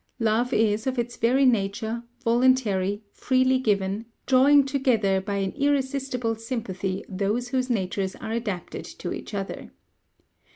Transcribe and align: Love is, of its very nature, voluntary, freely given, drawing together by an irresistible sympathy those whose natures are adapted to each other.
Love 0.17 0.51
is, 0.51 0.87
of 0.87 0.97
its 0.97 1.15
very 1.15 1.45
nature, 1.45 2.01
voluntary, 2.23 3.03
freely 3.13 3.59
given, 3.59 4.07
drawing 4.25 4.65
together 4.65 5.21
by 5.21 5.35
an 5.35 5.51
irresistible 5.55 6.35
sympathy 6.35 7.05
those 7.07 7.49
whose 7.49 7.69
natures 7.69 8.15
are 8.15 8.31
adapted 8.31 8.83
to 8.83 9.13
each 9.13 9.35
other. 9.35 9.69